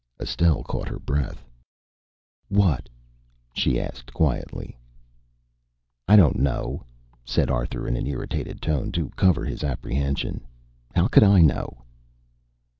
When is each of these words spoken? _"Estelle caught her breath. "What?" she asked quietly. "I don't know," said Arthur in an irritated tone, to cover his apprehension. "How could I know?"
_"Estelle 0.23 0.63
caught 0.63 0.89
her 0.89 0.97
breath. 0.97 1.45
"What?" 2.49 2.89
she 3.53 3.79
asked 3.79 4.15
quietly. 4.15 4.75
"I 6.07 6.15
don't 6.15 6.39
know," 6.39 6.81
said 7.23 7.51
Arthur 7.51 7.87
in 7.87 7.95
an 7.95 8.07
irritated 8.07 8.63
tone, 8.63 8.91
to 8.93 9.09
cover 9.09 9.45
his 9.45 9.63
apprehension. 9.63 10.43
"How 10.95 11.07
could 11.07 11.21
I 11.21 11.41
know?" 11.41 11.83